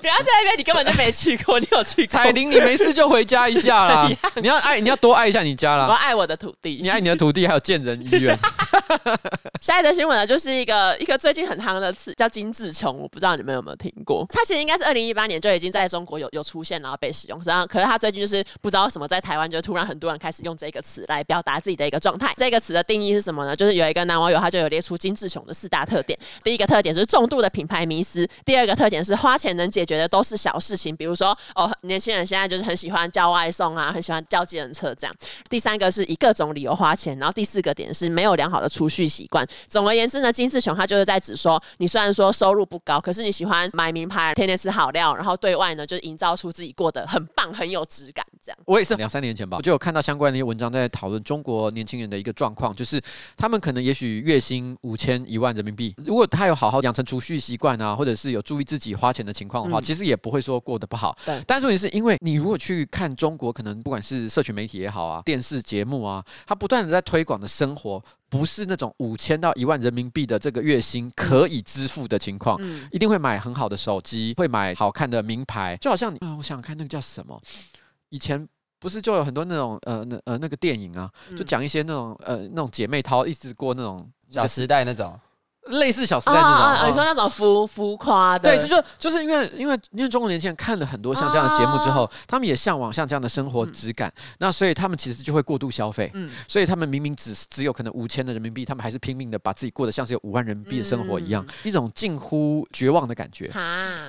[0.00, 2.06] 不要在那边，你根本就没去过，你有去过？
[2.06, 4.10] 彩玲，你没事就回家一下啦。
[4.36, 5.84] 你要爱，你要多爱一下你家啦。
[5.84, 7.41] 我要爱我的土地，你爱你的土地。
[7.46, 8.36] 还有建仁医院。
[9.60, 12.98] 下一则新闻呢，就是一个一个最近很夯的词，叫金志琼。
[12.98, 14.26] 我不知道你们有没有听过？
[14.30, 17.40] 他其实应该是二零一八年就已经在中国有有出现，然后被使用。
[17.44, 22.34] 然后，可是他最近就是不知道什么，在台湾就突然很多人开始用这个词来表达自己的一个状态。
[22.36, 23.54] 这个词的定义是什么呢？
[23.54, 26.18] 就是有一个男网友他就有列出精致穷的四大特点。
[26.42, 28.28] 第一个特点是重度的品牌迷思。
[28.44, 35.14] 第二个特点是花钱能解决的都是小事情，比如说哦，年轻人现在就是很喜欢叫外送啊，很喜欢叫计程车这样。
[35.48, 39.46] 第三个是以各种理由花钱，然后第四个点是没有良好的储蓄习惯。
[39.68, 48.58] 总而言之呢，金志雄他就是在指说，你虽然说收入不高，可是你喜欢买名牌，天天吃好料，然后对外呢就是营造出自己过得很棒、很有质感这样。
[48.66, 53.00] 我也是两三年前吧，我就有看到相关的一些文章在讨论中国年轻人的一个状况，就是
[53.36, 61.16] 他们可能也许月薪五千一万人民币，如果他有好好养成储蓄习惯啊，或者是有注意自己花钱的情况的话，嗯、其实也不会说过得不好。
[61.24, 68.02] 对，但是问题是因为你如果去看中国，可能不管是社群媒体也好啊，电视节目啊，他不断的在推广的生活。
[68.32, 77.38] 不是那种五千到一万人民币的这个月薪可以支付的情况，嗯，一定会买很好的手机，会买好看的名牌，就好像你啊，我想想看那个叫什么，
[78.08, 78.48] 以前
[78.78, 85.20] 不是就有很多那种呃那呃那个电影啊，就讲一些那种呃那种姐妹淘一直过那种小时代那种。
[85.68, 103.48] 类似小时代那种，啊啊、你说那种浮浮夸的，对，就就就是因为因为因为中国年轻人看了很多像这样的节目之后，啊、他们也向往像这样的生活质感，嗯、那所以他们其实就会过度消费，嗯，所以他们明明只只有可能五千的人民币，他们还是拼命的把自己过得像是有五万人民币的生活一样，嗯、一种近乎绝望的感觉。
[103.48, 103.60] 哈。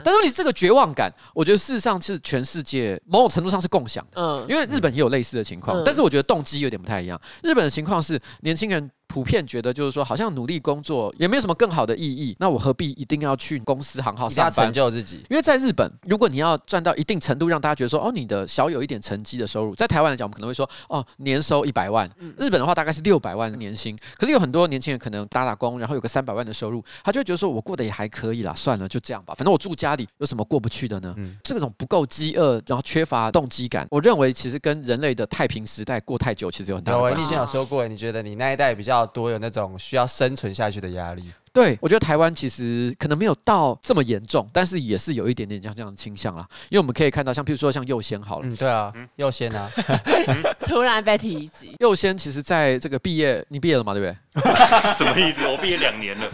[0.03, 7.21] 但是你这个绝望感，我觉得事实上是全世界某种程度上是共享的，嗯，因为日本也有类似的情况，嗯、但是我觉得动机有点不太一样。
[7.43, 8.89] 日本的情况是年轻人。
[9.13, 12.35] 普遍觉得就是说，好像努力工作也没有什么更好的意义。
[12.39, 15.17] 那我何必一定要去公司行号上班，成就自己？
[15.29, 22.09] 因为在日本，如果你要赚到一定程度，让大家觉得说，哦，你的小有一点成绩的收入，在台湾来讲，我们可能会说，哦，年收一百万。
[22.39, 23.95] 日本的话，大概是六百万的年薪。
[24.17, 29.35] 可是有很多年轻人可能打打工，然后有个三百万的收入，他就会觉得说，我过得也还可以啦，算了，就这样吧。
[29.37, 31.13] 反正我住家里，有什么过不去的呢？
[31.17, 37.19] 嗯，这种不够饥饿，然后缺乏动机感，我认为其实跟人类的太平时代过太久，其实有很大的关系。
[37.19, 39.77] 有，你以前有说过，你觉得你那一代比较多有那种。
[39.77, 41.31] 需要生存下去的压力。
[41.51, 46.47] 对，我觉得台湾其实可能没有到这么严重，但是也是有一点点像这样的倾向啦。
[46.69, 49.69] 因为我们可以看到，像譬如说像右先好了，嗯，对啊，右先啊，
[50.65, 51.75] 突然被提及。
[51.79, 53.93] 右先其实在这个毕业，你毕业了吗？
[53.93, 54.15] 对不对？
[54.97, 55.45] 什么意思？
[55.47, 56.27] 我毕业两年了。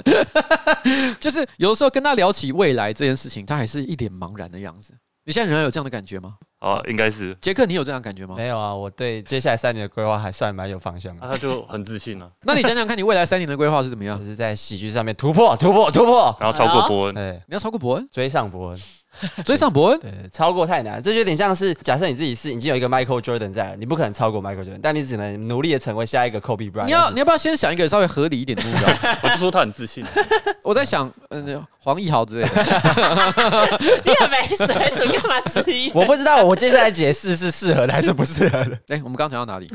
[1.20, 4.92] 就是有的时候跟他聊起未来这件事情，他还是一脸茫然的样子。
[5.30, 6.34] 你现在仍然有这样的感觉吗？
[6.58, 7.32] 哦，应该是。
[7.40, 8.34] 杰克，你有这样的感觉吗？
[8.36, 11.20] 没有啊，我对接下来三年的规划还算蛮有方向的。
[11.22, 12.30] 那、 他就很自信了、啊。
[12.42, 14.18] 那你讲讲看你未来三年的规划是怎么样？
[14.18, 17.14] 就是在喜剧上面突破、突破、突破，然后超过伯恩。
[17.14, 18.78] 对，你要超过伯恩，追上伯恩。
[19.44, 26.86] 追上伯恩，对，超过太难，这就有点像是假设你自己是已经有一个 Michael Jordan 在了，你不可能超过 Michael Jordan，但你只能努力的成为下一个 Kobe Bryant。
[26.86, 28.88] 你要你要不要先想一个稍微合理一点的目标？
[29.22, 30.04] 我就说他很自信。
[30.62, 33.78] 我在想，嗯，黄义豪之类的。
[34.04, 35.90] 你也没水准，干嘛质疑？
[35.92, 38.78] 我不知道，我接下来解释是适合的还是不适合的。
[38.88, 39.70] 哎，我们刚刚讲到哪里？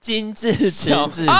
[0.00, 1.32] 金志球，金志球。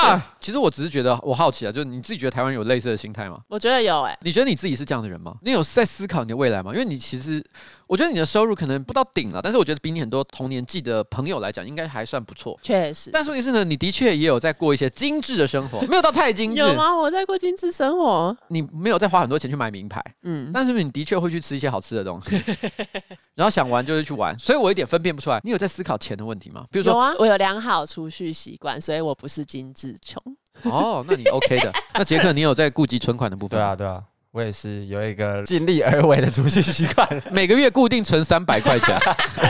[0.00, 3.38] 啊其实我只是觉得我好奇啊，就是你自己觉得台湾有类似的心态吗？
[3.48, 4.18] 我觉得有哎、欸。
[4.22, 5.34] 你觉得你自己是这样的人吗？
[5.42, 6.72] 你有在思考你的未来吗？
[6.72, 7.44] 因为你其实，
[7.86, 12.58] 我觉得你的收入可能不到顶了，但是我觉得比你很多同年纪的朋友来讲，应该还算不错。
[12.62, 13.10] 确实。
[13.12, 16.60] 但问题是呢，你的确也有在过一些精致的生活， 没有到太精致。
[16.60, 16.96] 有吗？
[16.96, 18.36] 我在过精致生活。
[18.48, 22.40] 你没有在花很多钱去买名牌，嗯，但是你的确会去吃一些好吃的东西，
[23.34, 25.40] 然后想玩就是去玩，所以我一点分辨不出来。
[25.44, 26.64] 你有在思考钱的问题吗？
[26.70, 30.22] 比如说，有啊，我有良好储蓄习惯，所以我不是精致穷。
[30.64, 31.72] 哦，那你 OK 的。
[31.94, 33.58] 那杰克，你有在顾及存款的部分？
[33.58, 38.96] 对啊，对啊，我也是有一个尽力而为的储蓄习惯， 每个月固定存三百块钱。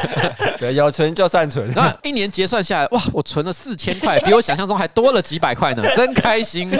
[0.59, 1.71] 对，有存就算存。
[1.75, 6.71] 那一年结算下来，哇，我存了四千块，比我想象中还多了几百块呢， 真开心。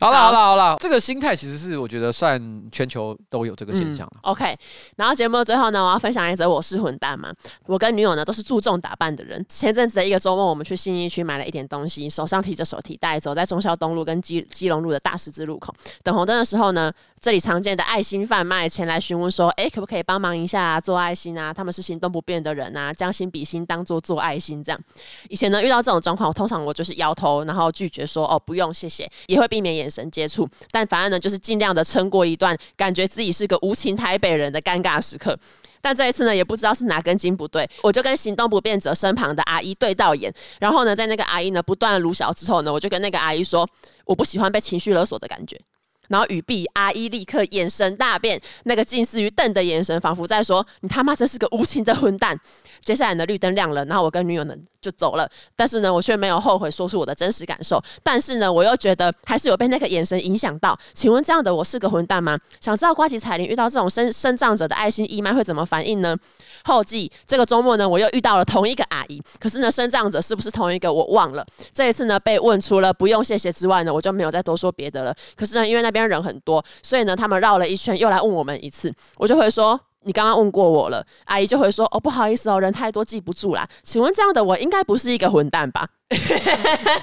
[0.00, 4.12] 好了，好了，好了，这个心态其实是我觉得算全球都有这个现象了。
[4.18, 4.56] 嗯、OK，
[4.96, 7.32] 然后节目的最后呢，我要分享一则我是混蛋嘛。
[7.66, 9.44] 我跟女友呢都是注重打扮的人。
[9.48, 21.52] 前阵子的一个周末，我们去信义区买了一点东西，手上提着手提袋，走在忠孝东路跟基基隆路的大十字路口，等红灯的时候呢，这里常见的爱心贩卖前来询问说，哎，可不可以帮忙一下啊，做爱心啊？
[21.52, 22.92] 他们是行动不便的人啊。
[22.92, 24.80] 将心比心，当做做爱心这样。
[25.28, 30.48] 以前呢，遇到这种状况，我通常我就是摇头，然后拒绝说哦，不用谢谢，也会避免眼神接触。
[30.70, 35.36] 但反而呢，就是尽量的撑过一段感觉自己是个无情台北人的尴尬时刻。
[35.80, 43.68] 但这一次呢，也不知道是哪根筋不对，我就跟行动不便者身旁的阿姨对到眼，然后呢，在那个阿姨呢不断的撸小之后呢，我就跟那个阿姨说，
[44.04, 45.60] 我不喜欢被情绪勒索的感觉。
[46.08, 52.38] 然后语毕，阿姨立刻眼神大变，那个近似于瞪的眼神，仿佛在说：“你他妈真是个无情的混蛋！”
[52.84, 55.28] 接下来呢，绿灯亮了，然后我跟女友呢就走了。
[55.54, 57.82] 但是呢，我却没有后悔说出我的真实感受。
[58.02, 60.78] 但是呢，我又觉得还是有被那个眼神影响到。
[60.94, 62.38] 请问这样的我是个混蛋吗？
[62.60, 66.16] 想知道瓜吉彩铃遇到这种生生障者的爱心义卖会怎么反应呢？
[66.64, 71.44] 后记这个周末呢，我又遇到了同一个阿姨，可是呢，生障者是不是同一个我忘了。
[71.74, 75.14] 这一次呢，被问除了不用谢谢之外呢，我就没有再多说别的了。
[75.36, 79.80] 可是呢，因为那边人很多，所以呢，他们绕了一圈又来问我们一次，我就会说。
[80.08, 85.86] 你刚刚问过我了，阿姨就会说：“哦，不好意思哦，人太多记不住啦。”请问这样的我应该不是一个混蛋吧？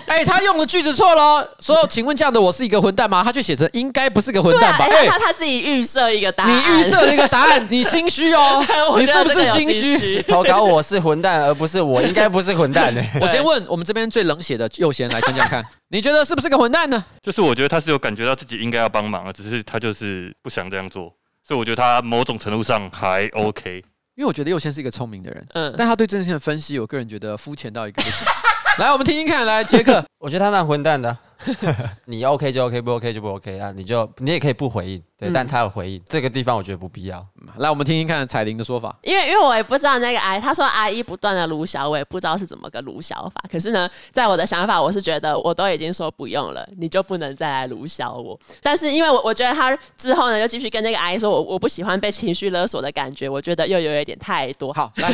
[0.08, 8.66] 哎、欸，他用的句子错了，说：“请问这样的我是一个混蛋吗？”他却写成“应该不是个混蛋吧？”哎、啊，他他自己预设一个答案，你预设了一个答案， 你心虚哦，
[8.98, 10.24] 你是不是心虚？
[10.24, 13.02] 投稿我是混蛋，而不是我应该不是混蛋呢？
[13.22, 17.06] 我先问我们这边最冷血的右贤来讲讲看，你觉得是不是个混蛋呢？
[17.22, 21.14] 就是我觉得他是有感觉到自己应该要帮忙，只是他就是不想这样做。
[21.48, 23.84] 所以我觉得他某种程度上还 OK，
[24.16, 28.26] 因为我觉得右先是一个聪明的人，嗯，但他对这件事情的分析，我个人觉得肤浅到一个不行。
[28.80, 31.16] 来，我们听听看，来，杰克，我觉得他蛮混蛋的，
[32.06, 37.26] 你 OK 就 OK，不 OK 就不 OK 啊，你就你也可以不回应，对，但他有回应，这个地方我觉得不必要。
[37.56, 38.94] 来，我们听听看彩玲的说法。
[39.02, 43.42] 因为因为我也不知道那个阿姨，她说阿姨不断的撸小，我也不知道是怎么个撸小法。
[43.50, 48.38] 可是呢，在我的想法，我是觉得我都已经说不用了，你就不能再来撸小我。
[48.62, 54.74] 但是因为我我觉得他之后呢，又继续跟那个阿姨说我我不喜欢被情绪勒索的感觉，我觉得又有一点太多。
[54.74, 55.10] 好，来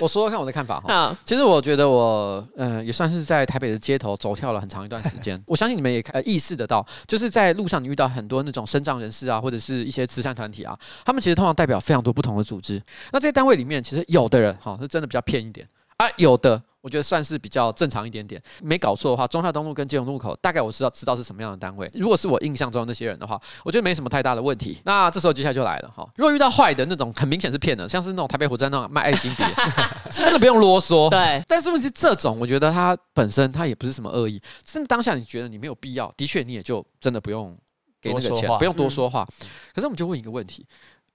[0.00, 0.94] 我说说看我的看法哈。
[1.12, 5.38] 好其实我觉得我呃也算是在台北的街头走跳了很长一段时间。
[5.46, 12.80] 我相信你们也呃意识得到，就是在路上你遇到很多那种身障人士啊，或者是一些慈善团体啊，他们其实通常代表非常多不同的组织。
[13.12, 18.42] 那这些单位里面，其实有的人哈是真的比较偏一点啊，有的我觉得算是比较正常一点点。
[18.60, 21.88] 没搞错的话，中孝东路跟金融路口大概我知道知道是什么样的单位。
[21.94, 24.80] 如果是我印象中的那些人的话，我觉得没什么太大的问题。
[24.84, 29.44] 那这时候接下来就来了哈，如果遇到坏的那种，很明显是骗的，像是那种台北火车站那种卖爱心笔，
[30.10, 31.08] 真的不用啰嗦。
[31.08, 37.56] 对，但是问题是这种，我觉得它本身它也不是什么恶意，真的当下你觉得你没有必要，的确你也就真的不用
[38.02, 39.26] 给那个钱，不用多说话。
[39.40, 40.66] 嗯、可是我们就问一个问题。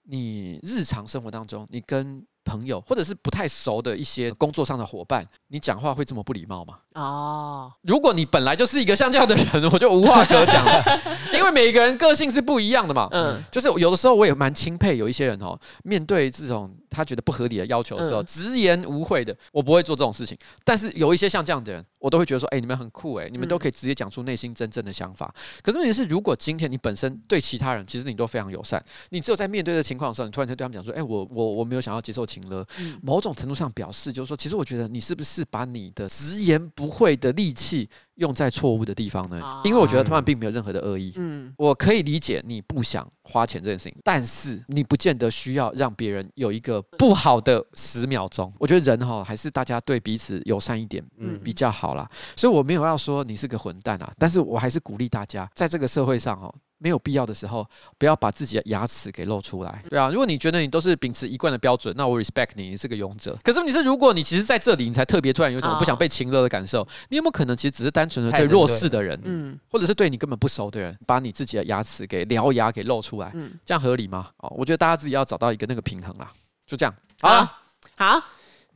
[0.09, 6.75] 你日常生活当中，你跟朋友或者是不太熟的一些工作上的伙伴，你讲话会这么不礼貌吗？
[6.93, 10.81] 哦，如果你本来就是一个像这样的人，我就无话可讲了，
[11.35, 13.09] 因为每个人个性是不一样的嘛。
[13.11, 20.37] 嗯，就是有的时候我也蛮钦佩有一些人哦，面对这种他觉得不合理的要求的时候，直言无讳的，我不会做这种事情。
[20.63, 25.33] 但是有一些像这样的人，我都会觉得说，哎，你们很酷哎，你们都可以直接讲出内心真正的想法。
[25.61, 32.65] 可是问题是，如果今天你本身对其他人其实你都非常友善，你只有在面对的情况的时候，你突然间对他们讲说，哎，我我我没有想要接受情了。
[33.01, 39.61] 某种程度上表示，就是说，其实我觉得你是不是把你的直言不讳的力气用在错误的地方呢？
[39.63, 41.13] 因为我觉得他们并没有任何的恶意。
[41.15, 48.51] 嗯，我可以理解你不想花钱这件事情，但是你不见得需要让别人有一个不好的十秒钟。
[48.59, 52.09] 我觉得人哈还是大家对彼此友善一点，嗯，比较好啦。
[52.35, 56.53] 所以我没有要说你是个混蛋啊，但是我还是鼓励大家在这个社会上哦。
[56.79, 57.67] 没有必要的时候，
[57.97, 59.83] 不要把自己的牙齿给露出来。
[59.89, 63.37] 对啊，如果你觉得你都是秉持一贯的标准，那我 respect 你，你是个勇者。
[63.43, 74.29] 可是你是，如果你其实在这里，你才特别突然有一种不想被情勒的感受，你有没有可能其实只是单纯的对弱势的人，嗯，或者是对你根本不熟的人，把你自己的牙齿给獠牙给露出来，嗯，这样合理吗？
[74.37, 76.31] 哦，我觉得大家自己要找到一个那个平衡啦。
[76.65, 77.51] 就这样，好了，
[77.95, 78.21] 好，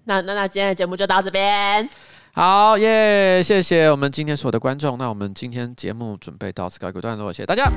[0.05, 1.89] 那那那今天的节目就到这边。
[2.33, 4.97] 好耶，谢谢我们今天所有的观众。
[4.97, 7.69] 那我们今天节目准备到此告一个段落，谢谢大家。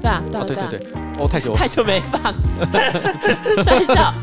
[0.00, 0.86] 对啊，对对对对，
[1.18, 2.32] 哦，太久了，太久没放，
[3.64, 4.14] 三笑。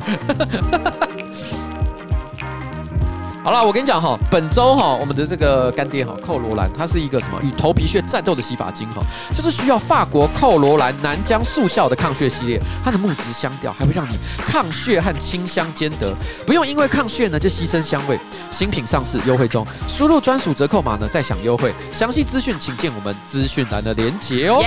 [3.48, 9.02] 好了，我跟你讲哈，本周哈，我们的这个干爹哈，寇罗兰，它是一个什么与头皮屑战斗的洗发精哈，
[9.34, 16.14] 就是需要法国寇罗兰南疆速效的抗屑系列，它的木质香调还会让你抗屑和清香兼得，
[16.46, 18.20] 不用因为抗屑呢就牺牲香味。
[18.52, 21.74] 新品上市优惠中，输入专属折扣码呢再享优惠。
[21.94, 24.60] 详细资讯请见我们资讯栏的连结哦。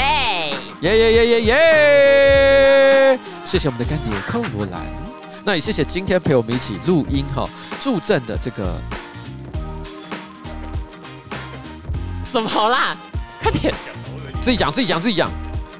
[0.80, 3.20] 耶耶耶耶耶耶！
[3.44, 5.09] 谢谢我们的干爹寇罗兰。
[5.44, 7.48] 那也谢谢今天陪我们一起录音哈
[7.80, 8.78] 助阵的这个
[12.24, 12.96] 什么啦？
[13.42, 13.74] 快点，
[14.40, 15.30] 自己讲自己讲自己讲。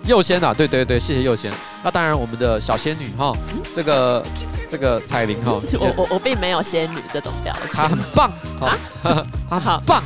[0.05, 1.53] 右先啊，对对对，谢谢右先。
[1.85, 3.33] 那当然我们的小仙女哈，
[3.75, 4.25] 这个
[4.69, 7.69] 这个彩铃哈，我我我并没有仙女这种表情。
[7.71, 8.79] 她很棒啊，
[9.49, 10.03] 她好棒，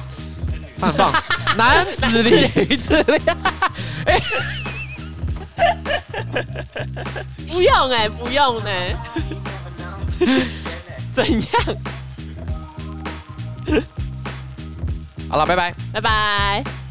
[0.78, 1.12] 她很棒，
[1.56, 3.04] 男子力量。
[4.06, 4.20] 哎。
[7.48, 8.96] 不用哎、欸，不用呢、欸。
[11.12, 11.76] 怎样？
[15.28, 16.83] 好了，拜拜，拜拜。